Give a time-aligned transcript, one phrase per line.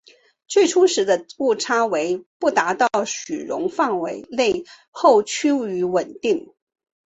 [0.47, 6.55] 最初时的误差为不达到许容范围内后趋于稳定。